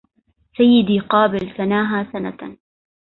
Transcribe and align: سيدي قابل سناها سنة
سيدي 0.57 0.99
قابل 0.99 1.55
سناها 1.57 2.11
سنة 2.13 2.57